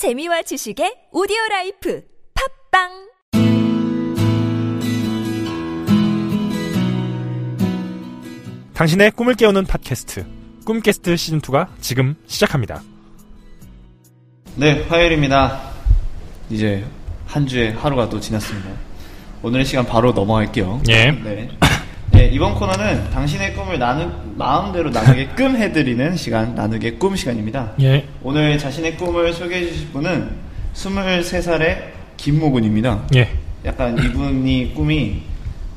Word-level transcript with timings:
재미와 0.00 0.40
지식의 0.40 1.08
오디오 1.12 1.36
라이프 1.50 2.02
팟빵 2.72 2.88
당신의 8.72 9.10
꿈을 9.10 9.34
깨우는 9.34 9.66
팟캐스트 9.66 10.24
꿈깨스트 10.64 11.18
시즌 11.18 11.42
2가 11.42 11.68
지금 11.82 12.16
시작합니다. 12.26 12.82
네, 14.56 14.84
화요일입니다. 14.84 15.70
이제 16.48 16.82
한 17.26 17.46
주의 17.46 17.70
하루가 17.70 18.08
또 18.08 18.18
지났습니다. 18.18 18.70
오늘의 19.42 19.66
시간 19.66 19.84
바로 19.84 20.12
넘어갈게요. 20.12 20.80
예. 20.88 21.10
네. 21.10 21.50
네, 22.20 22.26
이번 22.34 22.54
코너는 22.54 23.08
당신의 23.08 23.54
꿈을 23.54 23.78
나누, 23.78 24.10
마음대로 24.36 24.90
나누게끔 24.90 25.56
해드리는 25.56 26.18
시간, 26.18 26.54
나누게 26.54 26.98
꿈 26.98 27.16
시간입니다. 27.16 27.72
예. 27.80 28.06
오늘 28.22 28.58
자신의 28.58 28.98
꿈을 28.98 29.32
소개해 29.32 29.66
주실 29.66 29.88
분은 29.88 30.28
23살의 30.74 31.78
김모군입니다. 32.18 33.04
예. 33.14 33.30
약간 33.64 33.96
이분이 33.96 34.74
꿈이 34.74 35.22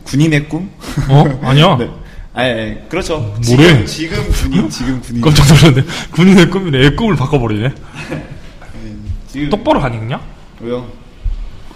군인의 0.04 0.50
꿈? 0.50 0.70
어? 1.10 1.24
아니야. 1.44 1.78
네. 1.80 1.90
아, 2.34 2.44
예, 2.44 2.50
예. 2.50 2.86
그렇죠. 2.90 3.20
뭐래? 3.48 3.86
지금, 3.86 3.86
지금 3.86 4.52
군인, 4.52 4.70
지금 4.70 5.00
군인. 5.00 5.22
깜짝 5.22 5.46
놀랐네. 5.48 5.88
군인의 6.12 6.50
꿈이네. 6.50 6.86
애 6.88 6.90
꿈을 6.90 7.16
바꿔버리네. 7.16 7.70
지금. 9.32 9.50
똑바로 9.50 9.80
하니냐? 9.80 10.20
왜요? 10.60 10.86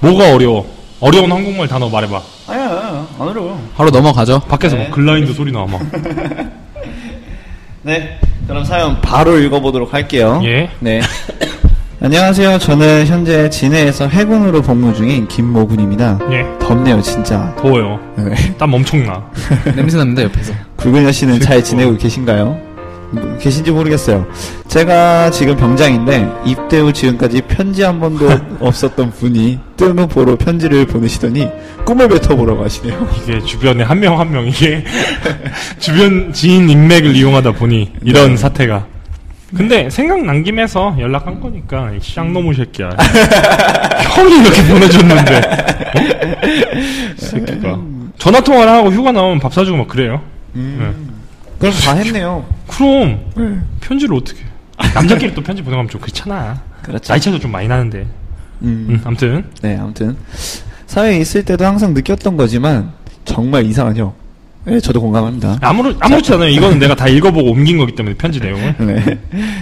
뭐가 0.01 0.33
어려워? 0.35 0.76
어려운 0.99 1.31
한국말 1.31 1.67
단어 1.67 1.89
말해봐. 1.89 2.21
아니야, 2.47 3.07
안 3.19 3.27
어려워. 3.27 3.61
바로 3.75 3.89
넘어가죠. 3.91 4.39
밖에서 4.41 4.75
네. 4.75 4.83
뭐 4.83 4.91
글라인드 4.95 5.33
소리 5.33 5.51
나와 5.51 5.67
막. 5.67 5.81
네, 7.83 8.19
그럼 8.47 8.63
사연 8.63 8.99
바로 9.01 9.37
읽어보도록 9.37 9.93
할게요. 9.93 10.41
예. 10.43 10.69
네. 10.79 10.99
안녕하세요. 12.01 12.59
저는 12.59 13.05
현재 13.07 13.49
진해에서 13.49 14.07
해군으로 14.07 14.61
복무 14.61 14.93
중인 14.93 15.27
김모군입니다. 15.27 16.19
예. 16.31 16.45
덥네요, 16.59 17.01
진짜. 17.01 17.55
더워요. 17.59 17.99
네. 18.17 18.55
땀 18.57 18.73
엄청 18.73 19.05
나. 19.05 19.23
냄새 19.75 19.97
납니다, 19.97 20.23
옆에서. 20.23 20.53
굵은 20.77 21.03
여씨는 21.05 21.39
잘 21.39 21.63
지내고 21.63 21.97
계신가요? 21.97 22.59
뭐, 23.11 23.37
계신지 23.39 23.71
모르겠어요. 23.71 24.25
제가 24.67 25.29
지금 25.31 25.55
병장인데 25.55 26.29
입대 26.45 26.79
후 26.79 26.91
지금까지 26.91 27.41
편지 27.41 27.83
한 27.83 27.99
번도 27.99 28.29
없었던 28.59 29.11
분이 29.11 29.59
뜬후 29.77 30.07
보러 30.07 30.35
편지를 30.35 30.85
보내시더니 30.85 31.47
꿈을 31.85 32.07
뱉어보라고 32.09 32.63
하시네요. 32.65 33.07
이게 33.23 33.39
주변에 33.41 33.83
한 33.83 33.99
명 33.99 34.19
한 34.19 34.29
명 34.31 34.45
이게 34.47 34.83
주변 35.79 36.33
지인 36.33 36.69
인맥을 36.69 37.15
이용하다 37.15 37.53
보니 37.53 37.93
이런 38.03 38.31
네. 38.31 38.37
사태가. 38.37 38.85
근데 39.55 39.89
생각난 39.89 40.43
김에서 40.43 40.97
연락한 40.99 41.39
거니까 41.39 41.91
이 41.93 41.99
쌍놈의 42.01 42.53
새끼야. 42.55 42.89
형이 44.15 44.41
이렇게 44.41 44.61
보내줬는데. 44.67 45.37
어? 45.37 47.15
새끼가. 47.15 47.79
전화 48.17 48.41
통화를 48.41 48.69
하고 48.73 48.91
휴가 48.91 49.13
나오면 49.13 49.39
밥 49.39 49.53
사주고 49.53 49.77
막 49.77 49.87
그래요. 49.87 50.21
그럼 51.59 51.73
다 51.73 51.93
했네요. 51.93 52.45
그럼 52.67 53.65
편지를 53.81 54.15
어떻게? 54.15 54.39
남자끼리 54.93 55.33
또 55.33 55.41
편지 55.41 55.61
보내가면 55.63 55.89
좀 55.89 55.99
그렇잖아. 56.01 56.61
그렇죠. 56.83 57.11
나이 57.11 57.19
차도 57.19 57.39
좀 57.39 57.51
많이 57.51 57.67
나는데. 57.67 58.05
음. 58.61 58.87
음, 58.89 59.01
아무튼 59.03 59.45
네, 59.61 59.77
아무튼 59.77 60.15
사회에 60.87 61.17
있을 61.19 61.43
때도 61.45 61.65
항상 61.65 61.93
느꼈던 61.93 62.37
거지만 62.37 62.91
정말 63.25 63.65
이상한 63.65 63.95
형. 63.97 64.13
네, 64.65 64.79
저도 64.81 64.99
공감합니다. 64.99 65.59
아무렇 65.61 65.95
아무렇지 65.99 66.33
않아요. 66.33 66.49
이거는 66.49 66.77
내가 66.79 66.93
다 66.95 67.07
읽어보고 67.07 67.51
옮긴 67.51 67.77
거기 67.77 67.95
때문에 67.95 68.15
편지 68.17 68.39
내용을. 68.39 68.75
네. 68.79 69.19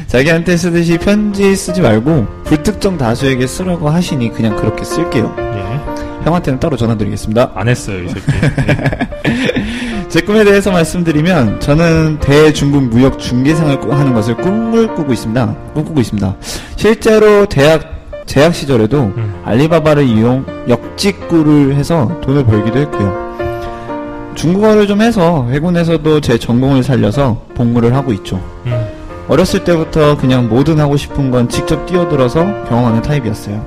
자기한테 0.07 0.57
쓰듯이 0.57 0.97
편지 0.97 1.55
쓰지 1.55 1.81
말고 1.81 2.25
불특정 2.45 2.97
다수에게 2.97 3.45
쓰라고 3.45 3.89
하시니 3.89 4.31
그냥 4.33 4.55
그렇게 4.55 4.83
쓸게요. 4.83 5.35
예. 5.37 6.25
형한테는 6.25 6.59
따로 6.59 6.75
전화드리겠습니다. 6.75 7.51
안 7.53 7.67
했어요, 7.67 8.03
이 8.03 8.09
새끼. 8.09 8.21
예. 8.67 9.84
제 10.15 10.21
꿈에 10.21 10.45
대해서 10.45 10.71
말씀드리면 10.71 11.59
저는 11.59 12.19
대중국 12.21 12.83
무역 12.83 13.19
중개상을 13.19 13.81
꾸- 13.81 13.91
하는 13.91 14.13
것을 14.13 14.37
꿈을 14.37 14.87
꾸고 14.95 15.11
있습니다. 15.11 15.53
꿈꾸고 15.73 15.99
있습니다. 15.99 16.35
실제로 16.77 17.45
대학 17.47 17.83
재학 18.25 18.55
시절에도 18.55 19.11
음. 19.17 19.41
알리바바를 19.43 20.05
이용 20.07 20.45
역직구를 20.69 21.75
해서 21.75 22.17
돈을 22.23 22.45
벌기도 22.45 22.79
했고요. 22.79 24.33
중국어를 24.35 24.87
좀 24.87 25.01
해서 25.01 25.49
해군에서도 25.51 26.21
제 26.21 26.37
전공을 26.39 26.81
살려서 26.81 27.41
복무를 27.53 27.93
하고 27.93 28.13
있죠. 28.13 28.41
음. 28.67 28.87
어렸을 29.27 29.65
때부터 29.65 30.15
그냥 30.15 30.47
뭐든 30.47 30.79
하고 30.79 30.95
싶은 30.95 31.29
건 31.29 31.49
직접 31.49 31.85
뛰어들어서 31.87 32.63
경험하는 32.69 33.01
타입이었어요. 33.01 33.61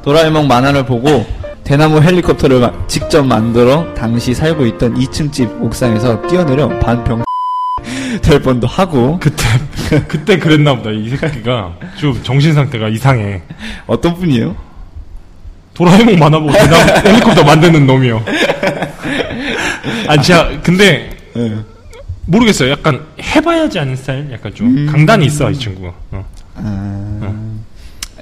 도라에몽 0.00 0.48
만화를 0.48 0.86
보고 0.86 1.26
대나무 1.64 2.00
헬리콥터를 2.02 2.60
마- 2.60 2.86
직접 2.86 3.24
만들어 3.26 3.92
당시 3.94 4.34
살고 4.34 4.66
있던 4.66 4.94
2층 4.94 5.32
집 5.32 5.50
옥상에서 5.62 6.20
뛰어내려 6.26 6.68
반병 6.78 7.24
될 8.22 8.40
뻔도 8.40 8.66
하고 8.66 9.18
그때 9.20 9.44
그때 10.08 10.38
그랬나 10.38 10.76
보다. 10.76 10.90
이 10.90 11.08
새끼가 11.08 11.74
좀 11.96 12.20
정신 12.22 12.52
상태가 12.54 12.88
이상해. 12.88 13.42
어떤 13.86 14.14
분이에요? 14.14 14.54
도라에몽 15.74 16.18
만화 16.18 16.38
보고 16.38 16.52
대나무 16.52 17.08
헬리콥터 17.08 17.44
만드는 17.44 17.86
놈이요. 17.86 18.22
아, 20.08 20.16
진짜 20.20 20.50
근데 20.62 21.10
네. 21.34 21.56
모르겠어요. 22.26 22.70
약간 22.70 23.04
해봐야지 23.20 23.78
하는 23.78 23.96
스타일. 23.96 24.30
약간 24.32 24.54
좀 24.54 24.68
음. 24.68 24.86
강단이 24.90 25.26
있어 25.26 25.50
이 25.50 25.58
친구가. 25.58 25.92
어. 26.12 26.24
아... 26.56 27.32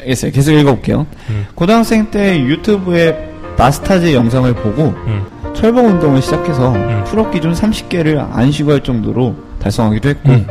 알겠어요. 0.01 0.33
계속 0.33 0.53
읽어볼게요. 0.53 1.07
음. 1.29 1.47
고등학생 1.55 2.11
때 2.11 2.41
유튜브에 2.41 3.32
마스타즈 3.57 4.13
영상을 4.15 4.53
보고 4.55 4.89
음. 5.07 5.25
철봉 5.55 5.87
운동을 5.87 6.23
시작해서 6.23 6.73
음. 6.75 7.05
pull-up 7.05 7.31
기준 7.33 7.53
30개를 7.53 8.19
안 8.33 8.51
쉬고 8.51 8.73
할 8.73 8.81
정도로 8.83 9.37
달성하기도 9.61 10.09
했고 10.09 10.31
음. 10.31 10.47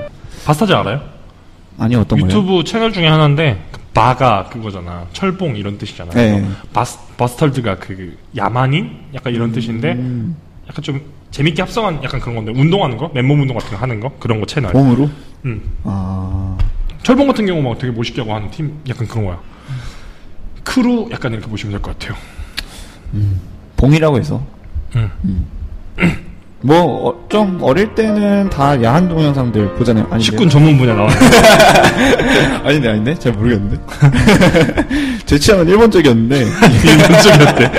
바스타즈 0.45 0.71
알아요? 0.73 1.01
아니 1.77 1.95
어떤 1.95 2.19
거요? 2.19 2.27
유튜브 2.29 2.63
채널 2.63 2.93
중에 2.93 3.07
하나인데 3.07 3.65
그 3.71 3.79
bar가 3.93 4.45
그거잖아. 4.51 5.05
철봉 5.13 5.55
이런 5.57 5.77
뜻이잖아. 5.77 6.11
네. 6.11 6.45
바스 6.73 6.97
bastard가 7.17 7.75
그 7.77 8.17
야만인 8.37 8.91
약간 9.13 9.33
이런 9.33 9.51
뜻인데 9.51 9.93
음. 9.93 10.35
약간 10.69 10.83
좀 10.83 11.01
재밌게 11.31 11.61
합성한 11.61 12.03
약간 12.03 12.19
그런 12.19 12.35
건데 12.35 12.51
운동하는 12.55 12.97
거 12.97 13.09
맨몸 13.13 13.41
운동 13.41 13.57
같은 13.57 13.71
거 13.71 13.77
하는 13.77 13.99
거 13.99 14.11
그런 14.19 14.39
거 14.39 14.45
채널. 14.45 14.71
몸으로? 14.73 15.09
음. 15.45 15.61
아... 15.83 16.57
철봉 17.03 17.27
같은 17.27 17.45
경우 17.47 17.61
막 17.61 17.77
되게 17.79 17.91
멋있게 17.91 18.21
하고 18.21 18.35
하는 18.35 18.49
팀 18.51 18.79
약간 18.87 19.07
그런 19.07 19.25
거야. 19.25 19.39
크루 20.63 21.09
약간 21.11 21.33
이렇게 21.33 21.47
보시면 21.49 21.71
될 21.73 21.81
것 21.81 21.97
같아요. 21.97 22.17
봉이라고 23.77 24.17
해서 24.17 24.41
음. 24.95 25.45
뭐좀 26.61 27.59
어릴 27.61 27.93
때는 27.95 28.49
다 28.49 28.81
야한 28.83 29.09
동영상들 29.09 29.75
보잖아요. 29.75 30.05
아닌데 30.05 30.23
식군 30.23 30.49
전문 30.49 30.77
분야 30.77 30.93
나와요. 30.93 31.11
아닌데 32.63 32.89
아닌데 32.89 33.15
잘 33.17 33.31
모르겠는데. 33.33 33.77
제 35.25 35.39
취향은 35.39 35.67
일본 35.67 35.84
쪽이었는데. 35.84 36.35
일본 36.85 37.09
쪽이었대. 37.09 37.71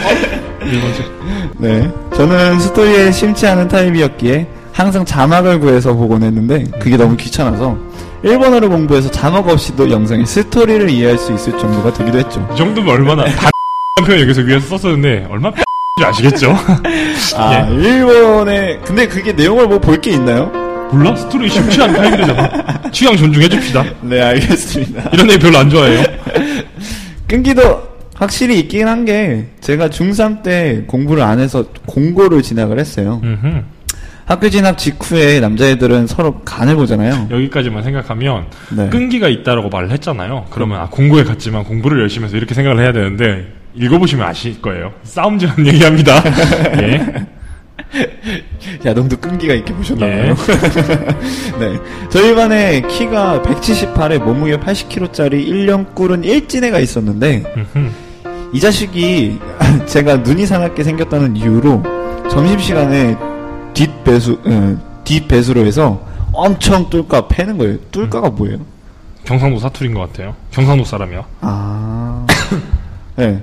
일본 0.65 0.89
쪽. 0.89 1.13
네. 1.59 1.91
저는 2.17 2.59
스토리에 2.59 3.13
심취하는 3.13 3.69
타입이었기에 3.69 4.49
항상 4.73 5.05
자막을 5.05 5.61
구해서 5.61 5.93
보곤 5.93 6.23
했는데 6.25 6.65
그게 6.81 6.97
너무 6.97 7.17
귀찮아서 7.17 7.77
일본어를 8.25 8.69
공부해서 8.69 9.11
자막 9.11 9.49
없이도 9.49 9.91
영상의 9.91 10.27
스토리를 10.27 10.89
이해할 10.91 11.19
수 11.19 11.33
있을 11.33 11.57
정도가 11.59 11.93
되기도 11.93 12.19
했죠. 12.19 12.49
이 12.53 12.57
정도면 12.57 12.95
얼마나 12.95 13.25
단 13.27 13.52
표현 14.01 14.21
여기서 14.23 14.41
위에서 14.43 14.79
썼었는데 14.79 15.27
얼마나 15.31 15.55
지 15.99 16.05
아시겠죠? 16.05 16.57
아, 17.37 17.69
예. 17.71 17.75
일본에 17.75 18.79
근데 18.85 19.07
그게 19.07 19.33
내용을 19.33 19.67
뭐 19.69 19.79
볼 19.79 20.01
게 20.01 20.13
있나요? 20.13 20.47
몰라? 20.91 21.15
스토리 21.15 21.49
심취 21.49 21.81
않은 21.83 21.95
타입이잖아. 21.95 22.91
취향 22.91 23.17
존중해 23.17 23.49
줍시다. 23.49 23.85
네, 24.01 24.21
알겠습니다. 24.23 25.11
이런 25.13 25.31
애 25.31 25.39
별로 25.39 25.59
안 25.59 25.69
좋아해요. 25.71 26.03
끈기도 27.29 27.83
확실히 28.15 28.61
있긴 28.61 28.89
한 28.89 29.05
게 29.05 29.47
제가 29.61 29.89
중3 29.89 30.43
때 30.43 30.85
공부를 30.87 31.23
안 31.23 31.39
해서 31.39 31.65
공고를 31.87 32.43
진학을 32.43 32.79
했어요. 32.79 33.21
음흠. 33.23 33.63
학교 34.25 34.49
진학 34.49 34.79
직후에 34.79 35.41
남자애들은 35.41 36.07
서로 36.07 36.41
간을 36.45 36.77
보잖아요. 36.77 37.29
여기까지만 37.31 37.83
생각하면 37.83 38.47
네. 38.71 38.89
끈기가 38.89 39.29
있다라고 39.29 39.69
말을 39.69 39.91
했잖아요. 39.91 40.47
그러면 40.51 40.81
아, 40.81 40.89
공부에 40.89 41.25
갔지만 41.25 41.65
공부를 41.65 42.01
열심히 42.01 42.27
해서 42.27 42.37
이렇게 42.37 42.55
생각을 42.55 42.83
해야 42.83 42.93
되는데 42.93 43.53
읽어보시면 43.75 44.27
아실 44.27 44.61
거예요. 44.61 44.93
싸움질하는 45.03 45.67
얘기합니다. 45.69 46.23
예. 46.83 47.27
야동도 48.85 49.17
끈기가 49.19 49.55
있게 49.55 49.73
보셨나봐요. 49.75 50.31
예. 50.31 50.35
네. 51.59 51.79
저희 52.11 52.35
반에 52.35 52.81
키가 52.83 53.43
178에 53.43 54.19
몸무게 54.23 54.57
80kg짜리 54.59 55.47
1년 55.47 55.95
꿀은 55.95 56.25
일진애가 56.25 56.79
있었는데. 56.79 57.43
이 58.53 58.61
자식이 58.61 59.39
제가 59.87 60.17
눈이 60.19 60.47
사납게 60.47 60.85
생겼다는 60.85 61.37
이유로 61.37 61.83
점심시간에 62.31 63.17
뒷배수, 63.75 64.41
어, 64.45 65.03
뒷배수로 65.05 65.65
해서 65.65 66.07
엄청 66.33 66.89
뚫까 66.91 67.29
패는 67.29 67.59
거예요. 67.59 67.79
뚫까가 67.91 68.31
뭐예요? 68.31 68.59
경상도 69.25 69.59
사투리인 69.59 69.95
것 69.95 70.01
같아요. 70.01 70.35
경상도 70.51 70.85
사람이야. 70.85 71.25
아. 71.41 72.27
네. 73.17 73.43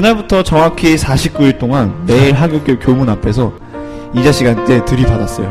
그날부터 0.00 0.42
정확히 0.42 0.94
49일 0.94 1.58
동안 1.58 2.04
매일 2.06 2.34
하굣길 2.34 2.78
교문 2.80 3.08
앞에서 3.08 3.50
이 4.14 4.22
자 4.22 4.30
식한테 4.30 4.84
들이받았어요. 4.84 5.50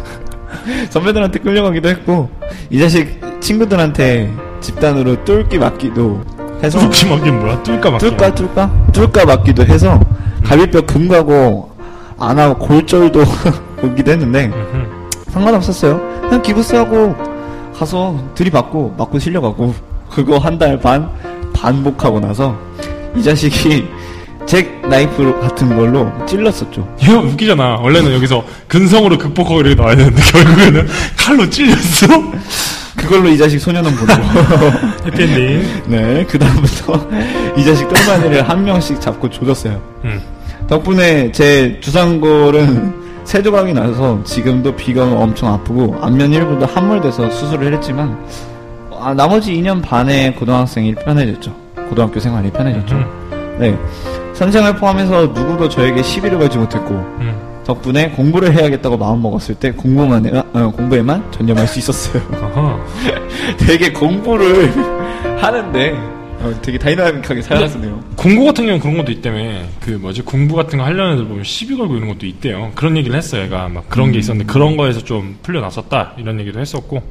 선배들한테 0.88 1.40
끌려가기도 1.40 1.90
했고, 1.90 2.30
이 2.70 2.78
자식 2.78 3.20
친구들한테 3.40 4.32
집단으로 4.62 5.24
뚫기 5.26 5.58
맞기도 5.58 6.22
해서, 6.62 6.78
뚫기 6.78 7.06
막긴 7.10 7.38
뭐야? 7.38 7.62
뚫까 7.62 7.90
막기. 7.90 8.06
뚫까, 8.08 8.34
뚫까? 8.34 8.70
뚫까 8.92 9.24
맞기도 9.26 9.64
해서, 9.66 10.00
갈비뼈 10.42 10.80
금가고, 10.86 11.70
안 12.18 12.38
하고 12.38 12.58
골절도 12.66 13.22
오기도 13.84 14.12
했는데, 14.12 14.50
상관없었어요. 15.28 16.00
그냥 16.22 16.40
기부스하고 16.40 17.14
가서 17.76 18.18
들이받고 18.34 18.94
맞고 18.96 19.18
실려가고 19.18 19.74
그거 20.10 20.38
한 20.38 20.58
달 20.58 20.78
반 20.80 21.10
반복하고 21.52 22.20
나서 22.20 22.56
이 23.16 23.22
자식이 23.22 23.86
잭 24.46 24.80
나이프 24.88 25.38
같은 25.40 25.76
걸로 25.76 26.10
찔렀었죠. 26.26 26.96
이거 27.02 27.18
웃기잖아. 27.20 27.76
원래는 27.80 28.12
여기서 28.14 28.44
근성으로 28.68 29.18
극복하고 29.18 29.60
이렇게 29.60 29.74
나와야 29.76 29.96
되는데 29.96 30.20
결국에는 30.22 30.88
칼로 31.16 31.48
찔렸어. 31.48 32.06
그걸로 32.96 33.28
이 33.28 33.38
자식 33.38 33.58
소년원 33.60 33.94
보내고 33.94 34.22
해피엔딩. 35.06 35.82
네 35.86 36.24
그 36.28 36.38
다음부터 36.38 37.08
이 37.56 37.64
자식 37.64 37.88
똘마니를 37.88 38.48
한 38.48 38.64
명씩 38.64 39.00
잡고 39.00 39.30
조졌어요. 39.30 39.80
음. 40.04 40.20
덕분에 40.68 41.30
제 41.32 41.78
주상골은 41.80 43.00
세 43.24 43.42
조각이 43.42 43.72
나서 43.72 44.20
지금도 44.24 44.74
비가 44.76 45.04
엄청 45.04 45.52
아프고 45.52 45.96
안면 46.00 46.32
일부도 46.32 46.66
함몰돼서 46.66 47.30
수술을 47.30 47.74
했지만 47.74 48.18
아, 48.98 49.14
나머지 49.14 49.52
2년 49.54 49.80
반에 49.82 50.32
고등학생이 50.32 50.94
편해졌죠. 50.96 51.54
고등학교 51.90 52.20
생활이 52.20 52.50
편해졌죠. 52.50 52.94
음. 52.94 53.56
네. 53.58 53.78
선생을 54.34 54.76
포함해서 54.76 55.26
누구도 55.26 55.68
저에게 55.68 56.02
시비를 56.02 56.38
걸지 56.38 56.56
못했고 56.56 56.94
음. 56.94 57.36
덕분에 57.66 58.10
공부를 58.10 58.54
해야겠다고 58.54 58.96
마음 58.96 59.20
먹었을 59.20 59.54
때 59.56 59.70
공부만 59.72 60.24
해, 60.24 60.30
어, 60.38 60.72
공부에만 60.74 61.30
전념할 61.32 61.66
수 61.66 61.78
있었어요. 61.80 62.22
되게 63.58 63.92
공부를 63.92 64.72
하는데 65.38 65.92
어, 66.40 66.54
되게 66.62 66.78
다이나믹하게 66.78 67.42
살았네요. 67.42 68.00
공고 68.16 68.46
같은 68.46 68.64
경우는 68.64 68.80
그런 68.80 68.96
것도 68.96 69.12
있다며. 69.12 69.60
그 69.80 69.90
뭐지 69.90 70.22
공부 70.22 70.56
같은 70.56 70.78
거 70.78 70.84
하려는 70.84 71.14
애들 71.14 71.26
보면 71.26 71.44
시비 71.44 71.76
걸고 71.76 71.96
이런 71.96 72.08
것도 72.08 72.24
있대요. 72.24 72.70
그런 72.74 72.96
얘기를 72.96 73.14
했어요. 73.14 73.42
얘가 73.42 73.68
막 73.68 73.88
그런 73.90 74.10
게 74.10 74.18
있었는데 74.18 74.50
그런 74.50 74.76
거에서 74.78 75.00
좀 75.00 75.36
풀려났었다 75.42 76.14
이런 76.16 76.40
얘기도 76.40 76.60
했었고. 76.60 77.02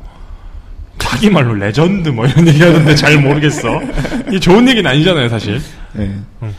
자기 1.10 1.28
말로 1.28 1.56
레전드 1.56 2.10
뭐 2.10 2.28
이런 2.28 2.48
얘기 2.48 2.62
하던데 2.62 2.94
잘 2.94 3.18
모르겠어. 3.18 3.82
이게 4.28 4.40
좋은 4.40 4.68
얘기는 4.70 4.88
아니잖아요 4.90 5.28
사실. 5.28 5.60
네. 5.94 6.12
음. 6.44 6.54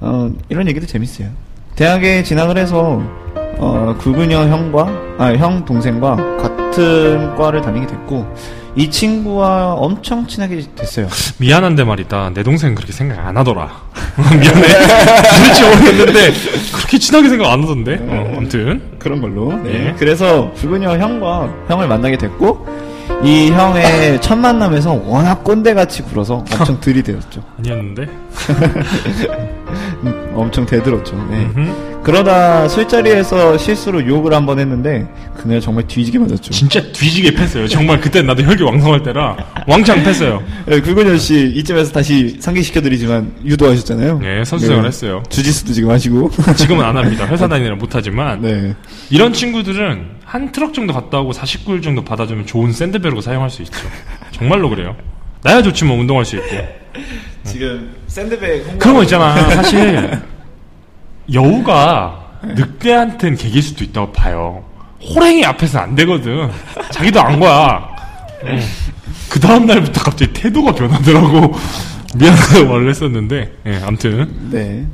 어, 0.00 0.30
이런 0.48 0.68
얘기도 0.68 0.86
재밌어요. 0.86 1.28
대학에 1.74 2.22
진학을 2.22 2.56
해서 2.58 3.02
어, 3.56 3.96
구근여 3.98 4.42
형과 4.48 4.88
아, 5.18 5.32
형 5.32 5.64
동생과 5.64 6.14
같은 6.36 7.34
과를 7.34 7.60
다니게 7.60 7.88
됐고 7.88 8.24
이 8.76 8.88
친구와 8.88 9.74
엄청 9.74 10.28
친하게 10.28 10.62
됐어요. 10.76 11.08
미안한데 11.38 11.82
말이다. 11.82 12.30
내 12.34 12.44
동생은 12.44 12.76
그렇게 12.76 12.92
생각 12.92 13.18
안 13.26 13.36
하더라. 13.36 13.68
미안해. 14.16 14.62
도대체 15.42 15.68
모르겠는데 15.70 16.32
그렇게 16.72 16.98
친하게 16.98 17.30
생각 17.30 17.52
안 17.52 17.64
하던데. 17.64 17.98
어, 18.00 18.34
아무튼 18.36 18.80
그런 19.00 19.20
걸로. 19.20 19.52
네. 19.64 19.92
그래서 19.98 20.52
구근여 20.52 20.98
형과 20.98 21.52
형을 21.66 21.88
만나게 21.88 22.16
됐고 22.16 22.77
이 23.22 23.50
형의 23.50 24.20
첫 24.20 24.36
만남에서 24.36 24.92
워낙 25.04 25.42
꼰대같이 25.42 26.02
굴어서 26.02 26.36
엄청 26.36 26.78
들이대었죠. 26.80 27.42
아니었는데. 27.58 28.06
음, 30.04 30.32
엄청 30.34 30.64
대들었죠. 30.66 31.16
네. 31.30 31.48
그러다 32.02 32.68
술자리에서 32.68 33.58
실수로 33.58 34.06
욕을 34.06 34.32
한 34.32 34.46
번 34.46 34.58
했는데 34.58 35.06
그날 35.36 35.60
정말 35.60 35.86
뒤지게 35.86 36.18
맞았죠. 36.20 36.50
진짜 36.52 36.80
뒤지게 36.80 37.32
팼어요. 37.34 37.66
정말 37.68 38.00
그때 38.00 38.22
나도 38.22 38.42
혈기 38.44 38.62
왕성할 38.62 39.02
때라 39.02 39.36
왕창 39.66 40.02
팼어요. 40.02 40.42
네, 40.66 40.80
굴근현 40.80 41.18
씨 41.18 41.52
이쯤에서 41.56 41.92
다시 41.92 42.36
상기시켜드리지만 42.40 43.32
유도하셨잖아요. 43.44 44.20
네, 44.20 44.44
선수생활 44.44 44.82
네. 44.82 44.88
했어요. 44.88 45.22
주짓수도 45.28 45.72
지금 45.74 45.90
하시고. 45.90 46.30
지금은 46.56 46.84
안 46.84 46.96
합니다. 46.96 47.26
회사 47.26 47.46
다니느라 47.46 47.74
못하지만 47.76 48.40
네. 48.40 48.74
이런 49.10 49.32
친구들은 49.34 50.18
한 50.24 50.52
트럭 50.52 50.72
정도 50.72 50.92
갔다 50.94 51.18
오고 51.20 51.32
49일 51.32 51.82
정도 51.82 52.04
받아주면 52.04 52.46
좋은 52.46 52.72
샌드베르고 52.72 53.20
사용할 53.20 53.50
수 53.50 53.62
있죠. 53.62 53.72
정말로 54.30 54.70
그래요. 54.70 54.96
나야 55.42 55.62
좋지 55.62 55.84
뭐 55.84 55.98
운동할 55.98 56.24
수 56.24 56.36
있고. 56.36 56.56
지금 57.44 57.94
샌드백 58.06 58.78
그런 58.78 58.94
거 58.96 59.02
있잖아. 59.04 59.34
사실 59.50 60.20
여우가 61.32 62.40
늑대한테는 62.42 63.36
개길 63.36 63.62
수도 63.62 63.84
있다고 63.84 64.12
봐요. 64.12 64.64
호랭이 65.02 65.44
앞에서는 65.44 65.84
안 65.84 65.94
되거든. 65.94 66.50
자기도 66.90 67.20
안 67.20 67.38
거야. 67.38 67.88
그 69.30 69.38
다음 69.40 69.66
날부터 69.66 70.02
갑자기 70.02 70.32
태도가 70.32 70.72
변하더라고. 70.74 71.54
미안하다고 72.16 72.66
말을 72.72 72.88
했었는데, 72.88 73.52
예, 73.66 73.80
아무튼 73.84 74.34
네. 74.50 74.86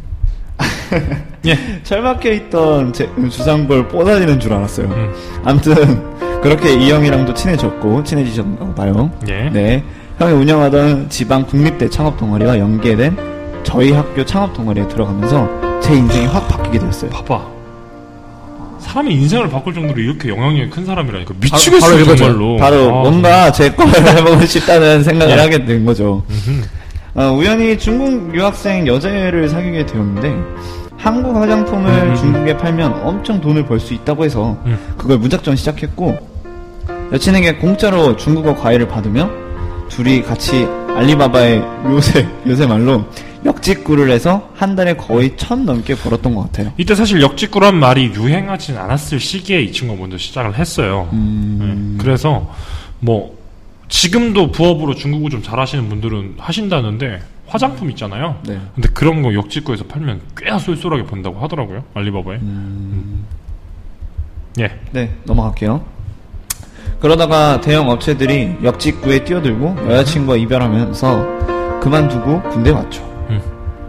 예, 1.46 1.56
철막혀 1.84 2.32
있던 2.32 2.92
제 2.92 3.08
주상볼 3.30 3.88
뽀다지는 3.88 4.40
줄 4.40 4.52
알았어요. 4.52 4.86
음. 4.88 5.12
아무튼 5.44 6.40
그렇게 6.42 6.74
이 6.74 6.90
형이랑도 6.90 7.32
친해졌고 7.34 8.02
친해지셨나 8.02 8.74
봐요. 8.74 9.10
예. 9.28 9.48
네. 9.50 9.84
형이 10.18 10.32
운영하던 10.32 11.08
지방 11.10 11.44
국립대 11.46 11.88
창업 11.90 12.16
동아리와 12.16 12.58
연계된 12.58 13.16
저희 13.64 13.92
학교 13.92 14.24
창업 14.24 14.52
동아리에 14.54 14.86
들어가면서 14.88 15.48
제 15.80 15.94
인생이 15.94 16.26
확 16.26 16.46
바뀌게 16.48 16.78
됐어요. 16.78 17.10
봐봐. 17.10 17.54
사람의 18.78 19.14
인생을 19.14 19.48
바꿀 19.48 19.74
정도로 19.74 19.98
이렇게 20.00 20.28
영향력이 20.28 20.70
큰 20.70 20.84
사람이라니까 20.84 21.34
미치겠어 21.40 21.86
바로 21.86 21.98
읽어줘요. 21.98 22.16
정말로. 22.28 22.56
바로 22.58 22.76
아, 22.98 23.02
뭔가 23.02 23.50
제 23.50 23.70
거를 23.72 23.92
해보고 24.06 24.44
싶다는 24.46 25.02
생각을 25.02 25.36
예. 25.36 25.40
하게 25.40 25.64
된 25.64 25.84
거죠. 25.84 26.22
음흠. 26.30 26.62
어, 27.16 27.32
우연히 27.32 27.78
중국 27.78 28.34
유학생 28.34 28.86
여자애를 28.86 29.48
사귀게 29.48 29.86
되었는데 29.86 30.34
한국 30.96 31.34
화장품을 31.36 31.90
음, 31.90 32.10
음, 32.10 32.14
중국에 32.16 32.56
팔면 32.56 33.00
엄청 33.02 33.40
돈을 33.40 33.66
벌 33.66 33.80
수 33.80 33.94
있다고 33.94 34.24
해서 34.24 34.56
음. 34.66 34.78
그걸 34.96 35.18
무작정 35.18 35.56
시작했고 35.56 36.16
여친에게 37.12 37.56
공짜로 37.56 38.16
중국어 38.16 38.54
과외를 38.54 38.86
받으며 38.88 39.30
둘이 39.94 40.22
같이 40.22 40.66
알리바바의 40.96 41.62
요새 41.84 42.28
요새 42.48 42.66
말로 42.66 43.04
역직구를 43.44 44.10
해서 44.10 44.50
한 44.56 44.74
달에 44.74 44.96
거의 44.96 45.36
천 45.36 45.64
넘게 45.64 45.94
벌었던 45.94 46.34
것 46.34 46.42
같아요. 46.42 46.72
이때 46.78 46.96
사실 46.96 47.22
역직구란 47.22 47.76
말이 47.76 48.06
유행하진 48.06 48.76
않았을 48.76 49.20
시기에 49.20 49.62
이 49.62 49.70
친구가 49.70 50.00
먼저 50.00 50.18
시작을 50.18 50.58
했어요. 50.58 51.08
음, 51.12 51.94
네. 51.96 52.02
그래서 52.02 52.52
뭐 52.98 53.38
지금도 53.88 54.50
부업으로 54.50 54.96
중국어 54.96 55.28
좀 55.28 55.42
잘하시는 55.42 55.88
분들은 55.88 56.34
하신다는데 56.38 57.20
화장품 57.46 57.88
있잖아요. 57.90 58.40
네. 58.44 58.58
근데 58.74 58.88
그런 58.88 59.22
거 59.22 59.32
역직구에서 59.32 59.84
팔면 59.84 60.22
꽤나 60.36 60.58
쏠쏠하게 60.58 61.04
번다고 61.04 61.38
하더라고요. 61.38 61.84
알리바바에. 61.94 62.36
음. 62.38 63.24
예. 64.58 64.76
네, 64.90 65.14
넘어갈게요. 65.24 65.93
그러다가 67.04 67.60
대형 67.60 67.90
업체들이 67.90 68.54
역직구에 68.62 69.24
뛰어들고 69.24 69.76
여자친구와 69.90 70.38
이별하면서 70.38 71.80
그만두고 71.82 72.42
군대 72.44 72.70
왔죠. 72.70 73.02
음. 73.28 73.42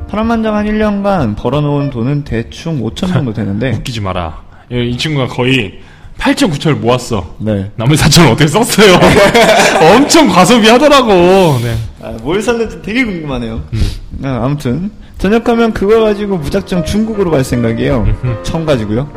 파란만장한 0.09 0.65
1년간 0.65 1.37
벌어놓은 1.37 1.91
돈은 1.91 2.25
대충 2.25 2.81
5천 2.83 3.13
정도 3.13 3.31
되는데 3.31 3.71
웃기지 3.71 4.01
마라. 4.01 4.41
이, 4.69 4.89
이 4.89 4.97
친구가 4.97 5.27
거의 5.27 5.79
8천 6.17 6.51
9천을 6.51 6.73
모았어. 6.73 7.35
네. 7.37 7.71
남은 7.77 7.95
4천을 7.95 8.33
어떻게 8.33 8.47
썼어요? 8.47 8.99
엄청 9.95 10.27
과소비 10.27 10.67
하더라고. 10.67 11.13
네. 11.13 11.77
아, 12.01 12.17
뭘 12.21 12.41
샀는지 12.41 12.81
되게 12.81 13.05
궁금하네요. 13.05 13.63
아, 14.23 14.41
아무튼 14.43 14.91
전역하면 15.19 15.71
그걸 15.71 16.01
가지고 16.01 16.35
무작정 16.35 16.83
중국으로 16.83 17.31
갈 17.31 17.45
생각이에요. 17.45 18.05
천 18.43 18.65
가지고요. 18.65 19.09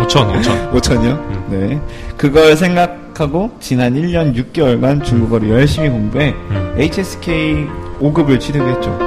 5천, 0.00 0.42
5천. 0.42 0.72
5천이요? 0.72 1.48
네. 1.48 1.80
그걸 2.18 2.54
생각 2.58 3.05
하고 3.20 3.50
지난 3.60 3.94
1년 3.94 4.34
6개월간 4.34 5.04
중국어를 5.04 5.50
열심히 5.50 5.88
공부해 5.88 6.30
음. 6.50 6.74
HSK 6.78 7.66
5급을 8.00 8.40
취득했죠. 8.40 8.98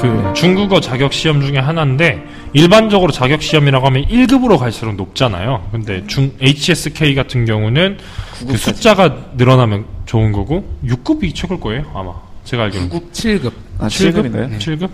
그 0.00 0.32
중국어 0.34 0.80
자격 0.80 1.12
시험 1.12 1.40
중에 1.40 1.58
하나인데 1.58 2.22
일반적으로 2.52 3.10
자격 3.10 3.42
시험이라고 3.42 3.86
하면 3.86 4.04
1급으로 4.04 4.58
갈수록 4.58 4.94
높잖아요. 4.96 5.68
근데 5.72 6.06
중 6.06 6.30
HSK 6.40 7.14
같은 7.14 7.44
경우는 7.46 7.98
그 8.46 8.56
숫자가 8.56 9.30
늘어나면 9.36 9.86
좋은 10.06 10.32
거고 10.32 10.64
6급이 10.84 11.34
최고일 11.34 11.60
거예요, 11.60 11.84
아마. 11.94 12.12
제가 12.44 12.64
알기로는. 12.64 12.90
국 12.90 13.12
7급. 13.12 13.52
아, 13.78 13.88
7급? 13.88 14.30
7급인가요? 14.30 14.58
7급? 14.58 14.82
음. 14.82 14.88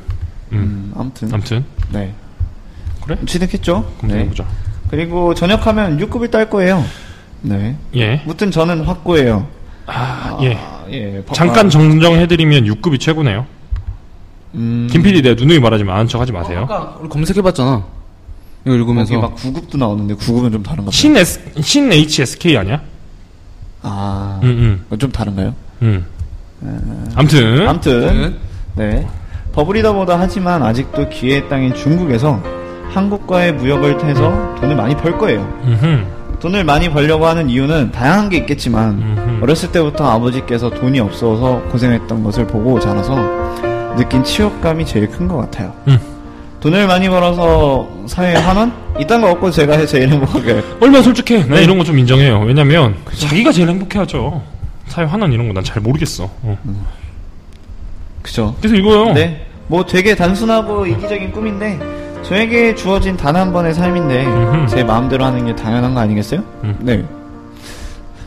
음, 0.53 0.93
아무튼. 0.97 1.35
아무튼 1.35 1.65
네. 1.93 2.15
그래? 3.05 3.17
취득했죠. 3.27 3.93
그럼 3.99 4.13
네. 4.13 4.21
해보자. 4.21 4.47
그리고 4.91 5.35
전역하면 5.35 5.99
6급을 5.99 6.31
딸 6.31 6.49
거예요. 6.49 6.85
네. 7.43 7.77
예. 7.97 8.23
무튼 8.27 8.51
저는 8.51 8.83
확고해요. 8.85 9.47
아, 9.87 10.39
예. 10.43 10.55
아, 10.55 10.85
예. 10.91 11.23
버- 11.27 11.35
잠깐 11.35 11.67
아, 11.67 11.71
정정해드리면 11.71 12.65
6급이 12.65 13.01
최고네요. 13.01 13.47
음, 14.55 14.89
김 14.91 15.03
PD 15.03 15.23
내가 15.23 15.41
누누이 15.41 15.59
말하지만 15.61 15.95
아는 15.97 16.09
척 16.09 16.21
하지 16.21 16.33
마세요. 16.33 16.63
아까 16.65 16.97
우리 17.01 17.09
검색해봤잖아. 17.09 17.85
이거 18.67 18.75
읽으면서. 18.75 19.19
막 19.19 19.35
9급도 19.37 19.79
나오는데 19.79 20.15
9급은 20.15 20.53
좀 20.53 20.63
다른가 20.63 20.83
봐요. 20.87 20.91
신, 20.91 21.17
S, 21.17 21.41
신 21.63 21.91
HSK 21.93 22.57
아니야? 22.57 22.81
아, 23.83 24.39
응, 24.43 24.81
응, 24.91 24.99
좀 24.99 25.11
다른가요? 25.11 25.55
응. 25.83 26.05
암튼. 27.15 27.67
아무튼 27.67 28.37
네. 28.77 29.07
버블이다보다 29.55 30.21
하지만 30.21 30.63
아직도 30.63 31.09
기회의 31.09 31.49
땅인 31.49 31.75
중국에서 31.75 32.43
한국과의 32.91 33.55
무역을 33.55 33.97
통해서 33.99 34.55
돈을 34.61 34.77
많이 34.77 34.95
벌 34.97 35.17
거예요. 35.17 35.41
음흠. 35.65 36.05
돈을 36.41 36.65
많이 36.65 36.89
벌려고 36.89 37.27
하는 37.27 37.51
이유는 37.51 37.93
다양한 37.93 38.29
게 38.31 38.39
있겠지만 38.39 38.91
음흠. 39.19 39.43
어렸을 39.43 39.71
때부터 39.73 40.09
아버지께서 40.11 40.71
돈이 40.71 40.99
없어서 41.01 41.61
고생했던 41.71 42.23
것을 42.25 42.47
보고 42.47 42.81
자라서 42.81 43.15
느낀 43.97 44.25
치욕감이 44.25 44.87
제일 44.87 45.09
큰 45.09 45.29
것 45.29 45.37
같아요. 45.37 45.73
음. 45.89 45.99
돈을 46.61 46.87
많이 46.87 47.09
벌어서 47.09 47.89
사회에 48.07 48.35
환원? 48.37 48.73
이딴 48.99 49.21
거 49.21 49.31
없고 49.31 49.51
제가 49.51 49.85
제일 49.87 50.09
행복하게 50.11 50.63
얼마나 50.81 51.03
솔직해. 51.03 51.45
난 51.47 51.63
이런 51.63 51.79
거 51.79 51.85
좀 51.85 51.99
인정해요. 51.99 52.41
왜냐면, 52.41 52.95
자기가 53.17 53.51
제일 53.53 53.69
행복해하죠. 53.69 54.43
사회 54.89 55.05
환원 55.07 55.33
이런 55.33 55.47
거 55.49 55.55
난 55.55 55.65
잘 55.65 55.83
모르겠어. 55.83 56.25
어. 56.43 56.59
그죠? 58.23 58.55
그래서 58.61 58.77
이거요. 58.77 59.13
네. 59.15 59.47
뭐 59.69 59.85
되게 59.87 60.15
단순하고 60.15 60.87
이기적인 60.87 61.33
꿈인데 61.33 61.79
저에게 62.23 62.75
주어진 62.75 63.17
단 63.17 63.37
한 63.37 63.53
번의 63.53 63.75
삶인데 63.75 64.27
음흠. 64.27 64.67
제 64.69 64.85
마음대로 64.85 65.25
하는 65.25 65.47
게 65.47 65.55
당연한 65.57 65.95
거 65.95 66.01
아니겠어요? 66.01 66.43
음. 66.65 66.77
네. 66.81 67.05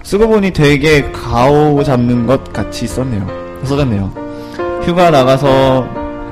쓰고 0.03 0.27
보니 0.27 0.51
되게 0.51 1.11
가오 1.11 1.83
잡는 1.83 2.25
것 2.27 2.51
같이 2.51 2.87
썼네요. 2.87 3.25
써졌네요. 3.63 4.11
휴가 4.83 5.09
나가서 5.11 5.87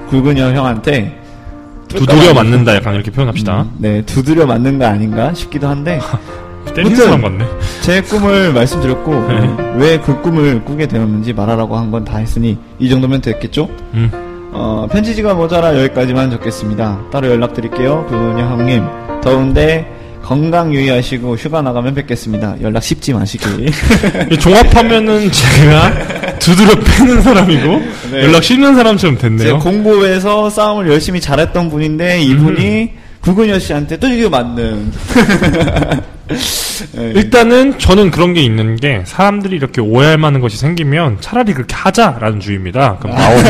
굵은 0.10 0.38
여 0.38 0.51
형한테 0.53 1.18
두드려 1.88 2.34
맞는다. 2.34 2.75
약간 2.75 2.96
이렇게 2.96 3.12
표현합시다. 3.12 3.62
음, 3.62 3.75
네, 3.77 4.01
두드려 4.06 4.46
맞는 4.46 4.80
거 4.80 4.86
아닌가 4.86 5.34
싶기도 5.34 5.68
한데 5.68 6.00
때리는. 6.75 6.96
사람 6.96 7.22
같네. 7.22 7.46
제 7.82 8.01
꿈을 8.01 8.53
말씀드렸고 8.53 9.13
네. 9.27 9.56
왜그 9.77 10.22
꿈을 10.22 10.63
꾸게 10.65 10.88
되었는지 10.88 11.34
말하라고 11.34 11.75
한 11.77 11.91
건 11.91 12.03
다 12.06 12.18
했으니 12.18 12.58
이 12.80 12.89
정도면 12.89 13.22
됐겠죠? 13.22 13.70
음. 13.94 14.12
어, 14.51 14.88
편지지가 14.91 15.34
모자라 15.34 15.77
여기까지만 15.79 16.29
적겠습니다. 16.31 17.00
따로 17.12 17.29
연락드릴게요. 17.29 18.05
그분이 18.10 18.41
형님. 18.41 18.84
더운데 19.22 19.88
건강 20.24 20.74
유의하시고 20.74 21.36
휴가 21.36 21.62
나가면 21.62 21.96
뵙겠습니다. 21.96 22.55
연락 22.62 22.84
쉽지 22.84 23.13
마시기. 23.13 23.46
이 24.31 24.38
종합하면은 24.38 25.31
제가 25.31 26.38
두드려 26.39 26.75
패는 26.75 27.22
사람이고 27.22 27.67
네. 28.12 28.24
연락 28.24 28.43
씹는 28.43 28.75
사람처럼 28.75 29.17
제 29.17 29.27
됐네요. 29.27 29.60
공부에서 29.60 30.50
싸움을 30.50 30.89
열심히 30.89 31.20
잘했던 31.20 31.70
분인데 31.70 32.22
이분이 32.22 32.91
구근여 33.22 33.60
씨한테 33.60 33.98
뚫리고 33.98 34.30
맞는. 34.30 34.92
네. 36.96 37.12
일단은 37.16 37.78
저는 37.78 38.10
그런 38.10 38.34
게 38.34 38.42
있는 38.42 38.75
게 38.78 39.04
사람들이 39.06 39.56
이렇게 39.56 39.82
오해할 39.82 40.18
만한 40.18 40.42
것이 40.42 40.58
생기면 40.58 41.18
차라리 41.22 41.54
그렇게 41.54 41.75
하자라는 41.75 42.40
주의입니다. 42.40 42.98
그럼 43.00 43.16
나오면 43.16 43.44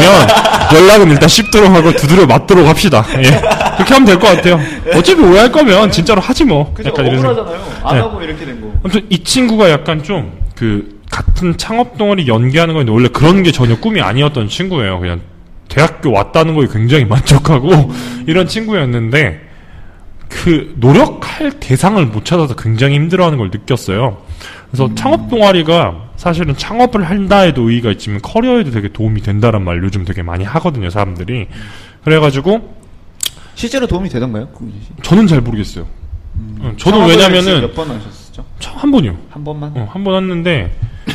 연락은 0.74 1.12
일단 1.12 1.30
씹도록 1.30 1.72
하고 1.72 1.92
두드려 1.94 2.26
맞도록 2.26 2.68
합시다. 2.68 3.06
예. 3.18 3.22
그렇게 3.76 3.94
하면 3.94 4.06
될 4.06 4.20
것 4.20 4.28
같아요. 4.36 4.60
어차피 4.94 5.22
오해할 5.22 5.52
거면 5.52 5.92
진짜로 5.92 6.20
하지 6.22 6.44
뭐. 6.44 6.74
그죠? 6.74 6.90
약간 6.90 7.06
이런. 7.08 7.26
억울하잖아요. 7.26 7.66
안 7.84 7.96
네. 7.96 8.02
하고 8.02 8.22
이렇게 8.22 8.46
된 8.46 8.60
거. 8.62 8.68
아무튼 8.84 9.06
이 9.10 9.24
친구가 9.24 9.70
약간 9.72 10.04
좀 10.04 10.42
그 10.56 11.02
같은 11.10 11.58
창업 11.58 11.98
동아리 11.98 12.28
연기하는 12.28 12.76
건데 12.76 12.92
원래 12.92 13.08
그런 13.12 13.42
게 13.42 13.52
전혀 13.52 13.76
꿈이 13.80 14.00
아니었던 14.00 14.48
친구예요. 14.48 15.00
그냥 15.00 15.22
대학교 15.70 16.12
왔다는 16.12 16.54
거에 16.54 16.68
굉장히 16.72 17.04
만족하고 17.06 17.92
이런 18.28 18.46
친구였는데 18.48 19.40
그 20.32 20.74
노력할 20.78 21.52
대상을 21.60 22.04
못 22.08 22.26
찾아서 22.26 22.56
굉장히 22.56 22.96
힘들어하는 22.96 23.38
걸 23.38 23.52
느꼈어요. 23.52 24.18
그래서 24.72 24.90
창업 24.96 25.30
동아리가 25.30 26.10
사실은 26.16 26.56
창업을 26.56 27.04
한다 27.04 27.40
해도 27.40 27.70
의의가 27.70 27.92
있지만 27.92 28.22
커리어에도 28.22 28.72
되게 28.72 28.88
도움이 28.88 29.22
된다는 29.22 29.64
말 29.64 29.84
요즘 29.84 30.06
되게 30.06 30.24
많이 30.24 30.44
하거든요, 30.46 30.90
사람들이. 30.90 31.48
그래가지고 32.04 32.76
실제로 33.56 33.86
도움이 33.86 34.10
되던가요? 34.10 34.48
저는 35.04 35.28
잘 35.28 35.42
모르겠어요. 35.42 35.86
응, 36.38 36.74
저는 36.78 36.78
창업을 36.78 37.08
왜냐면은 37.10 37.62
몇 37.62 37.74
번 37.76 37.90
하셨었죠? 37.92 38.46
참- 38.60 38.78
한 38.78 38.90
번이요. 38.92 39.18
한 39.30 39.44
번만? 39.44 39.72
어, 39.76 39.88
한번 39.92 40.24
했는데 40.24 40.74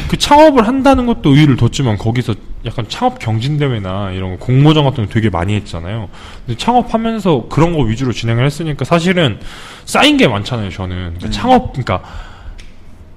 그 0.08 0.18
창업을 0.18 0.66
한다는 0.68 1.06
것도 1.06 1.30
의의를 1.30 1.56
뒀지만 1.56 1.96
거기서 1.96 2.34
약간 2.66 2.84
창업 2.88 3.18
경진대회나 3.18 4.12
이런 4.12 4.32
거 4.38 4.44
공모전 4.46 4.84
같은 4.84 5.06
거 5.06 5.12
되게 5.12 5.30
많이 5.30 5.54
했잖아요. 5.54 6.08
근데 6.44 6.58
창업하면서 6.58 7.46
그런 7.48 7.72
거 7.72 7.82
위주로 7.82 8.12
진행을 8.12 8.44
했으니까 8.44 8.84
사실은 8.84 9.38
쌓인 9.84 10.16
게 10.16 10.26
많잖아요. 10.28 10.70
저는 10.70 10.96
그러니까 11.16 11.30
창업 11.30 11.72
그러니까 11.72 12.02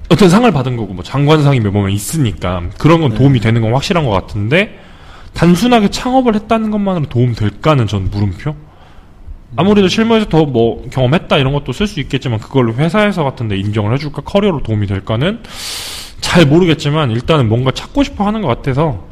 어떤 0.09 0.29
상을 0.29 0.49
받은 0.51 0.77
거고 0.77 0.93
뭐 0.93 1.03
장관상이 1.03 1.59
몇 1.59 1.71
번 1.71 1.91
있으니까 1.91 2.63
그런 2.77 3.01
건 3.01 3.13
도움이 3.13 3.39
되는 3.39 3.61
건 3.61 3.73
확실한 3.73 4.05
것 4.05 4.11
같은데 4.11 4.79
단순하게 5.33 5.89
창업을 5.89 6.35
했다는 6.35 6.71
것만으로 6.71 7.05
도움 7.07 7.33
될까는 7.35 7.87
전 7.87 8.09
물음표. 8.09 8.55
아무래도 9.55 9.87
실무에서 9.87 10.27
더 10.29 10.45
뭐 10.45 10.87
경험했다 10.91 11.37
이런 11.37 11.53
것도 11.53 11.73
쓸 11.73 11.87
수 11.87 11.99
있겠지만 11.99 12.39
그걸로 12.39 12.73
회사에서 12.73 13.23
같은데 13.23 13.57
인정을 13.57 13.93
해줄까 13.93 14.21
커리어로 14.21 14.61
도움이 14.63 14.87
될까는 14.87 15.41
잘 16.21 16.45
모르겠지만 16.45 17.11
일단은 17.11 17.47
뭔가 17.49 17.71
찾고 17.71 18.03
싶어 18.03 18.25
하는 18.25 18.41
것 18.41 18.47
같아서 18.47 19.07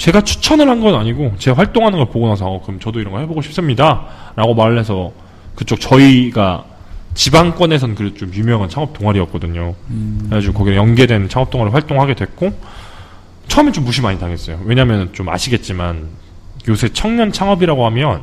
제가 0.00 0.22
추천을 0.22 0.68
한 0.68 0.80
건 0.80 0.94
아니고 0.94 1.34
제가 1.38 1.58
활동하는 1.58 1.98
걸 1.98 2.08
보고 2.08 2.26
나서 2.28 2.46
어, 2.46 2.62
그럼 2.62 2.80
저도 2.80 3.00
이런 3.00 3.12
거 3.12 3.20
해보고 3.20 3.42
싶습니다. 3.42 4.06
라고 4.34 4.54
말을 4.54 4.78
해서 4.78 5.12
그쪽 5.54 5.78
저희가 5.78 6.64
지방권에선 7.14 7.94
그래도 7.96 8.16
좀 8.16 8.32
유명한 8.34 8.70
창업 8.70 8.94
동아리였거든요. 8.94 9.74
그래가지고 10.24 10.54
거기에 10.54 10.76
연계된 10.76 11.28
창업 11.28 11.50
동아리 11.50 11.70
활동하게 11.70 12.14
됐고 12.14 12.50
처음엔 13.48 13.74
좀 13.74 13.84
무시 13.84 14.00
많이 14.00 14.18
당했어요. 14.18 14.60
왜냐면 14.64 15.10
좀 15.12 15.28
아시겠지만 15.28 16.06
요새 16.68 16.88
청년 16.88 17.30
창업이라고 17.30 17.84
하면 17.86 18.22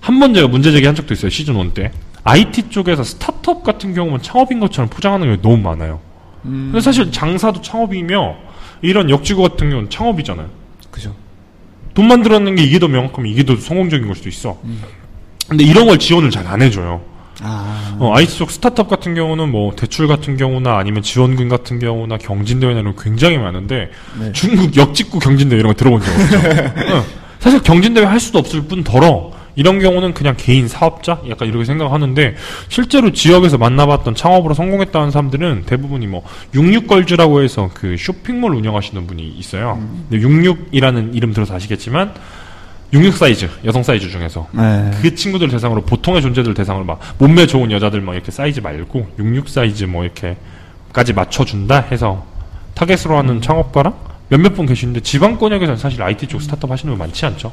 한 0.00 0.18
번 0.20 0.34
제가 0.34 0.48
문제 0.48 0.70
제기한 0.70 0.94
적도 0.94 1.14
있어요 1.14 1.30
시즌 1.30 1.56
1 1.56 1.72
때. 1.72 1.92
IT 2.24 2.68
쪽에서 2.68 3.02
스타트업 3.04 3.64
같은 3.64 3.94
경우는 3.94 4.20
창업인 4.20 4.60
것처럼 4.60 4.90
포장하는 4.90 5.34
게 5.36 5.40
너무 5.40 5.56
많아요. 5.58 6.00
근데 6.72 6.80
사실 6.82 7.10
장사도 7.10 7.62
창업이며 7.62 8.34
이런 8.82 9.08
역지구 9.08 9.40
같은 9.42 9.70
경우는 9.70 9.88
창업이잖아요. 9.88 10.63
그죠. 10.94 11.12
돈 11.94 12.06
만들었는 12.06 12.54
게 12.54 12.62
이게 12.62 12.78
더 12.78 12.86
명확하면 12.86 13.30
이게 13.30 13.44
더 13.44 13.56
성공적인 13.56 14.06
걸 14.06 14.14
수도 14.14 14.28
있어. 14.28 14.60
근데 15.48 15.64
이런 15.64 15.86
걸 15.86 15.98
지원을 15.98 16.30
잘 16.30 16.46
안 16.46 16.62
해줘요. 16.62 17.02
아. 17.42 17.96
어, 17.98 18.14
IT 18.14 18.38
쪽 18.38 18.52
스타트업 18.52 18.88
같은 18.88 19.16
경우는 19.16 19.50
뭐 19.50 19.74
대출 19.74 20.06
같은 20.06 20.36
경우나 20.36 20.78
아니면 20.78 21.02
지원금 21.02 21.48
같은 21.48 21.80
경우나 21.80 22.16
경진대회나 22.16 22.78
이런 22.80 22.94
거 22.94 23.02
굉장히 23.02 23.38
많은데 23.38 23.90
네. 24.20 24.32
중국 24.32 24.76
역직구 24.76 25.18
경진대회 25.18 25.58
이런 25.58 25.72
거 25.72 25.76
들어본 25.76 26.00
적 26.00 26.08
없죠. 26.14 26.36
응. 26.94 27.02
사실 27.40 27.60
경진대회 27.60 28.04
할 28.04 28.20
수도 28.20 28.38
없을 28.38 28.62
뿐 28.62 28.84
더러 28.84 29.32
이런 29.56 29.78
경우는 29.78 30.14
그냥 30.14 30.34
개인 30.36 30.68
사업자 30.68 31.20
약간 31.28 31.48
이렇게 31.48 31.64
생각하는데 31.64 32.34
실제로 32.68 33.12
지역에서 33.12 33.58
만나봤던 33.58 34.14
창업으로 34.14 34.54
성공했다는 34.54 35.10
사람들은 35.10 35.64
대부분이 35.66 36.06
뭐 36.06 36.24
66걸즈라고 36.54 37.42
해서 37.42 37.70
그 37.74 37.96
쇼핑몰 37.96 38.54
운영하시는 38.54 39.06
분이 39.06 39.22
있어요. 39.38 39.80
근데 40.08 40.26
66이라는 40.26 41.14
이름 41.14 41.32
들어서 41.32 41.54
아시겠지만 41.54 42.14
66 42.92 43.16
사이즈 43.16 43.48
여성 43.64 43.82
사이즈 43.82 44.08
중에서 44.08 44.46
네. 44.52 44.90
그 45.02 45.14
친구들 45.14 45.48
대상으로 45.48 45.82
보통의 45.82 46.22
존재들 46.22 46.54
대상으로 46.54 46.84
막 46.84 47.00
몸매 47.18 47.46
좋은 47.46 47.72
여자들 47.72 48.00
막 48.00 48.14
이렇게 48.14 48.30
사이즈 48.30 48.60
말고 48.60 49.08
66 49.18 49.48
사이즈 49.48 49.84
뭐 49.84 50.04
이렇게까지 50.04 51.12
맞춰준다 51.12 51.80
해서 51.90 52.24
타겟으로 52.74 53.16
하는 53.16 53.40
창업가랑 53.40 53.94
몇몇 54.28 54.54
분 54.54 54.66
계시는데 54.66 55.00
지방권역에서는 55.00 55.76
사실 55.76 56.02
IT 56.02 56.28
쪽 56.28 56.40
스타트업 56.40 56.70
하시는 56.70 56.92
분 56.92 56.98
많지 56.98 57.26
않죠. 57.26 57.52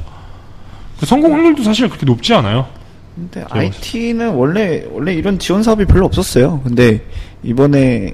그 1.02 1.08
성공 1.08 1.34
확률도 1.34 1.64
사실 1.64 1.88
그렇게 1.90 2.06
높지 2.06 2.32
않아요. 2.36 2.68
근데 3.16 3.44
IT는 3.50 4.36
원래 4.36 4.86
원래 4.92 5.16
이런 5.16 5.40
지원 5.40 5.64
사업이 5.64 5.86
별로 5.86 6.06
없었어요. 6.06 6.62
근데 6.64 7.02
이번에 7.42 8.14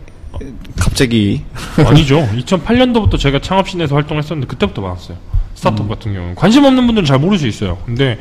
갑자기 0.77 1.41
아니죠. 1.85 2.25
2008년도부터 2.37 3.19
제가 3.19 3.41
창업신에서 3.41 3.93
활동했었는데 3.93 4.47
그때부터 4.47 4.81
많았어요. 4.81 5.17
스타트업 5.55 5.89
같은 5.89 6.13
경우는 6.13 6.35
관심 6.35 6.63
없는 6.63 6.85
분들은 6.85 7.05
잘 7.05 7.19
모를 7.19 7.37
수 7.37 7.45
있어요. 7.45 7.77
근데 7.85 8.17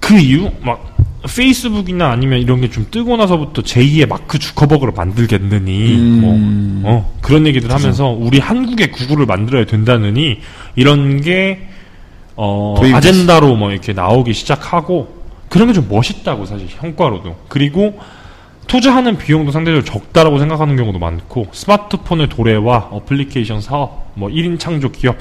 그 0.00 0.18
이후 0.18 0.50
막 0.60 0.94
페이스북이나 1.34 2.10
아니면 2.10 2.40
이런 2.40 2.60
게 2.60 2.68
좀 2.68 2.86
뜨고 2.90 3.16
나서부터 3.16 3.62
제2의 3.62 4.06
마크 4.06 4.38
주커버그를 4.38 4.92
만들겠느니 4.94 5.94
음. 5.94 6.80
뭐 6.82 6.90
어, 6.92 7.18
그런 7.22 7.46
얘기들 7.46 7.72
하면서 7.72 8.08
우리 8.08 8.38
한국의 8.38 8.92
구글을 8.92 9.24
만들어야 9.24 9.64
된다느니 9.64 10.40
이런 10.74 11.22
게 11.22 11.68
어, 12.36 12.76
아젠다로 12.94 13.56
뭐 13.56 13.70
이렇게 13.72 13.92
나오기 13.92 14.32
시작하고 14.34 15.14
그런 15.48 15.68
게 15.68 15.74
좀 15.74 15.86
멋있다고 15.88 16.44
사실 16.46 16.66
형과로도. 16.68 17.36
그리고 17.48 17.98
투자하는 18.66 19.16
비용도 19.16 19.52
상대적으로 19.52 19.84
적다라고 19.84 20.38
생각하는 20.38 20.76
경우도 20.76 20.98
많고 20.98 21.46
스마트폰의 21.52 22.28
도래와 22.28 22.88
어플리케이션 22.90 23.60
사업, 23.60 24.10
뭐 24.14 24.28
1인 24.28 24.58
창조 24.58 24.90
기업, 24.90 25.16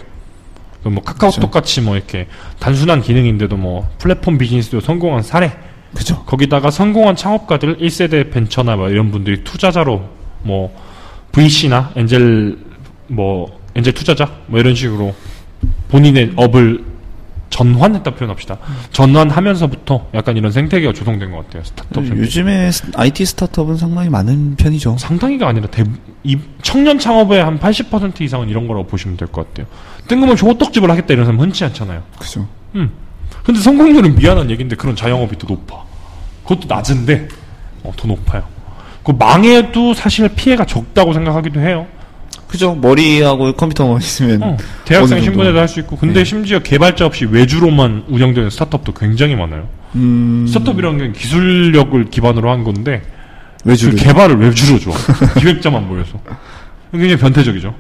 그뭐 0.84 1.02
카카오톡 1.04 1.52
같이 1.52 1.82
뭐 1.82 1.96
이렇게 1.96 2.28
단순한 2.60 3.02
기능인데도 3.02 3.56
뭐 3.56 3.88
플랫폼 4.00 4.38
비즈니스도 4.38 4.80
성공한 4.80 5.22
사례, 5.22 5.52
그죠. 5.94 6.24
거기다가 6.26 6.72
성공한 6.72 7.16
창업가들 7.16 7.78
1세대 7.78 8.32
벤처나 8.32 8.76
뭐 8.76 8.90
이런 8.90 9.12
분들이 9.12 9.44
투자자로 9.44 10.04
뭐 10.42 10.76
VC나 11.32 11.92
엔젤 11.96 12.58
뭐 13.08 13.60
엔젤 13.76 13.94
투자자 13.94 14.30
뭐 14.48 14.60
이런 14.60 14.74
식으로 14.76 15.14
본인의 15.90 16.34
업을 16.36 16.84
전환했다 17.50 18.12
표현합시다. 18.16 18.58
전환하면서부터 18.92 20.08
약간 20.14 20.36
이런 20.38 20.52
생태계가 20.52 20.94
조성된 20.94 21.32
것 21.32 21.46
같아요. 21.46 21.64
스타트업 21.64 21.96
생태계. 22.06 22.22
요즘에 22.22 22.72
스- 22.72 22.92
IT 22.96 23.26
스타트업은 23.26 23.78
상당히 23.78 24.10
많은 24.10 24.56
편이죠. 24.56 24.98
상당히가 24.98 25.48
아니라 25.48 25.68
대, 25.68 25.84
이 26.24 26.38
청년 26.62 27.00
창업의 27.00 27.44
한 27.44 27.60
80% 27.60 28.22
이상은 28.22 28.50
이런 28.50 28.68
거라고 28.68 28.88
보시면 28.88 29.18
될 29.18 29.28
것 29.30 29.48
같아요. 29.48 29.68
뜬금없이 30.08 30.46
호떡집을 30.46 30.90
하겠다 30.90 31.14
이런 31.14 31.26
사람 31.26 31.40
흔치 31.40 31.64
않잖아요. 31.66 32.04
그죠. 32.20 32.48
음. 32.76 32.92
근데 33.44 33.60
성공률은 33.60 34.16
미안한 34.16 34.50
얘기인데 34.52 34.76
그런 34.76 34.96
자영업이 34.96 35.38
더 35.38 35.48
높아. 35.48 35.84
그것도 36.44 36.68
낮은데 36.68 37.28
어, 37.84 37.92
더 37.96 38.08
높아요. 38.08 38.44
그 39.04 39.12
망해도 39.12 39.94
사실 39.94 40.28
피해가 40.30 40.66
적다고 40.66 41.14
생각하기도 41.14 41.60
해요. 41.60 41.88
그죠. 42.56 42.74
머리하고 42.76 43.54
컴퓨터만 43.54 43.98
있으면. 44.02 44.42
어, 44.44 44.58
대학생. 44.86 45.22
신분에도 45.22 45.60
할 45.60 45.68
수 45.68 45.80
있고 45.82 45.98
근데 45.98 46.24
심지어 46.24 46.60
개발자 46.60 47.06
없이 47.06 47.26
외주로만 47.26 48.06
운영되는 48.08 48.50
스타트업도 48.50 48.94
굉장히 48.94 49.36
많아요. 49.36 49.68
음, 49.96 50.46
스타트업이라는 50.48 50.98
게 51.14 51.20
기술력을 51.20 52.06
기반으로 52.10 52.50
한 52.50 52.64
건데 52.64 53.02
그 53.64 53.70
외주를. 53.70 53.96
개발을 53.96 54.38
외주로 54.40 54.80
줘. 54.80 54.92
기획자만 55.40 55.88
모여서. 55.88 56.20
굉장히 56.92 57.18
변태적이죠. 57.18 57.74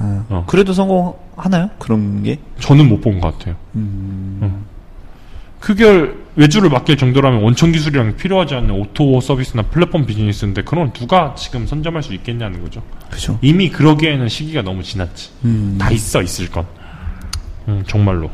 어. 0.00 0.44
그래도 0.48 0.72
성공하나요? 0.72 1.70
그런 1.78 2.22
게? 2.22 2.38
저는 2.60 2.88
못 2.88 3.00
본 3.00 3.20
것 3.20 3.36
같아요. 3.38 3.54
음. 3.76 4.64
그걸 5.64 6.18
외주를 6.36 6.68
맡길 6.68 6.98
정도라면 6.98 7.42
원천 7.42 7.72
기술이랑 7.72 8.16
필요하지 8.16 8.54
않는 8.54 8.70
O2O 8.72 9.18
서비스나 9.22 9.62
플랫폼 9.62 10.04
비즈니스인데 10.04 10.62
그런 10.62 10.92
누가 10.92 11.34
지금 11.36 11.66
선점할 11.66 12.02
수 12.02 12.12
있겠냐는 12.12 12.62
거죠. 12.62 12.82
그죠. 13.10 13.38
이미 13.40 13.70
그러기에는 13.70 14.28
시기가 14.28 14.60
너무 14.60 14.82
지났지. 14.82 15.30
음. 15.46 15.78
다 15.80 15.90
있어 15.90 16.20
있을 16.20 16.50
건. 16.50 16.66
음, 17.68 17.82
정말로. 17.86 18.30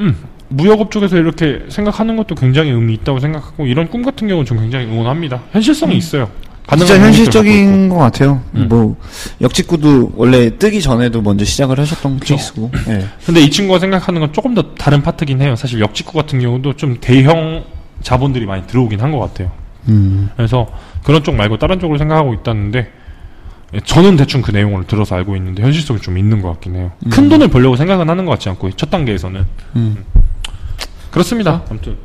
음. 0.00 0.16
무역업 0.48 0.90
쪽에서 0.90 1.18
이렇게 1.18 1.66
생각하는 1.68 2.16
것도 2.16 2.34
굉장히 2.34 2.70
의미 2.70 2.94
있다고 2.94 3.20
생각하고 3.20 3.66
이런 3.66 3.88
꿈 3.88 4.02
같은 4.02 4.26
경우는 4.26 4.44
좀 4.44 4.58
굉장히 4.58 4.86
응원합니다. 4.86 5.40
현실성이 5.52 5.96
있어요. 5.96 6.28
진짜. 6.76 6.98
현실적인 7.00 7.88
것 7.88 7.96
같아요. 7.96 8.42
음. 8.54 8.66
뭐, 8.68 8.96
역직구도 9.40 10.12
원래 10.16 10.56
뜨기 10.58 10.80
전에도 10.80 11.20
먼저 11.22 11.44
시작을 11.44 11.78
하셨던 11.80 12.20
그쵸. 12.20 12.34
케이스고. 12.36 12.70
예. 12.88 13.06
근데 13.26 13.40
이 13.40 13.50
친구가 13.50 13.78
생각하는 13.78 14.20
건 14.20 14.32
조금 14.32 14.54
더 14.54 14.74
다른 14.74 15.02
파트긴 15.02 15.40
해요. 15.42 15.56
사실 15.56 15.80
역직구 15.80 16.12
같은 16.12 16.40
경우도 16.40 16.74
좀 16.74 16.98
대형 17.00 17.64
자본들이 18.02 18.46
많이 18.46 18.66
들어오긴 18.66 19.00
한 19.00 19.10
것 19.12 19.18
같아요. 19.20 19.50
음. 19.88 20.28
그래서 20.36 20.66
그런 21.04 21.22
쪽 21.24 21.34
말고 21.34 21.58
다른 21.58 21.80
쪽으로 21.80 21.98
생각하고 21.98 22.34
있다는데 22.34 22.90
예, 23.74 23.80
저는 23.80 24.16
대충 24.16 24.42
그 24.42 24.50
내용을 24.50 24.84
들어서 24.86 25.14
알고 25.16 25.36
있는데 25.36 25.62
현실성이 25.62 26.00
좀 26.00 26.18
있는 26.18 26.42
것 26.42 26.48
같긴 26.52 26.76
해요. 26.76 26.90
큰 27.10 27.28
돈을 27.28 27.48
벌려고 27.48 27.76
생각은 27.76 28.08
하는 28.08 28.24
것 28.26 28.32
같지 28.32 28.48
않고 28.48 28.70
첫 28.72 28.90
단계에서는 28.90 29.44
음. 29.76 30.04
그렇습니다. 31.10 31.62
아무튼 31.70 31.96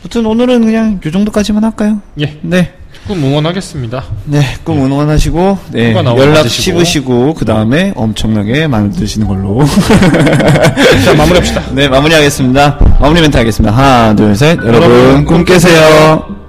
아무튼 0.00 0.26
오늘은 0.26 0.64
그냥 0.64 1.00
요 1.04 1.10
정도까지만 1.10 1.64
할까요? 1.64 2.00
예, 2.20 2.38
네. 2.42 2.72
꿈 3.06 3.22
응원하겠습니다. 3.22 4.04
네, 4.24 4.40
꿈 4.64 4.84
응원하시고, 4.84 5.58
네, 5.70 5.94
연락. 5.94 6.48
씹으시고, 6.48 7.34
그 7.34 7.44
다음에 7.44 7.92
엄청나게 7.94 8.66
만드시는 8.66 9.28
걸로. 9.28 9.64
자 11.04 11.14
마무리합시다. 11.14 11.62
네, 11.72 11.88
마무리하겠습니다. 11.88 12.78
마무리 13.00 13.20
멘트 13.20 13.36
하겠습니다. 13.36 13.76
하나, 13.76 14.14
둘, 14.16 14.34
셋. 14.34 14.58
여러분, 14.58 14.90
여러분, 14.90 15.24
꿈 15.24 15.44
깨세요. 15.44 16.45